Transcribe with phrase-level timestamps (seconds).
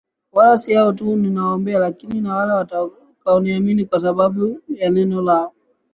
[0.31, 5.53] Wala si hao tu ninaowaombea lakini na wale watakaoniamini kwa sababu ya neno lao